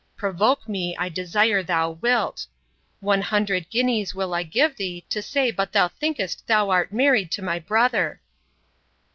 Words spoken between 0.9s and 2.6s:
I desire thou wilt!